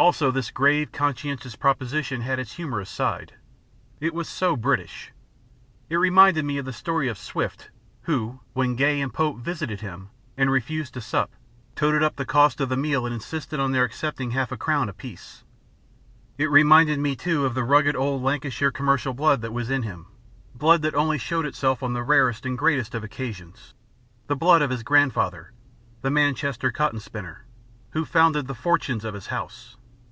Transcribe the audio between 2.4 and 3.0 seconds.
humorous